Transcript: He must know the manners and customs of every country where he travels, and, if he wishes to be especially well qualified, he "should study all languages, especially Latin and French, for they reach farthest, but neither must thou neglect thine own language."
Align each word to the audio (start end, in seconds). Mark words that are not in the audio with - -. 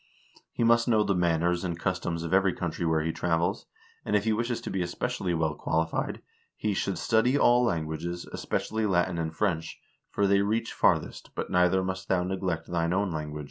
He 0.51 0.63
must 0.63 0.87
know 0.87 1.03
the 1.03 1.13
manners 1.13 1.63
and 1.63 1.79
customs 1.79 2.23
of 2.23 2.33
every 2.33 2.53
country 2.53 2.87
where 2.87 3.03
he 3.03 3.11
travels, 3.11 3.67
and, 4.03 4.15
if 4.15 4.23
he 4.23 4.33
wishes 4.33 4.59
to 4.61 4.71
be 4.71 4.81
especially 4.81 5.35
well 5.35 5.53
qualified, 5.53 6.23
he 6.57 6.73
"should 6.73 6.97
study 6.97 7.37
all 7.37 7.63
languages, 7.63 8.25
especially 8.33 8.87
Latin 8.87 9.19
and 9.19 9.31
French, 9.35 9.79
for 10.09 10.25
they 10.25 10.41
reach 10.41 10.73
farthest, 10.73 11.29
but 11.35 11.51
neither 11.51 11.83
must 11.83 12.07
thou 12.07 12.23
neglect 12.23 12.65
thine 12.65 12.93
own 12.93 13.11
language." 13.11 13.39